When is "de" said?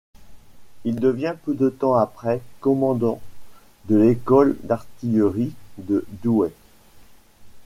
1.53-1.69, 3.87-3.97, 5.77-6.03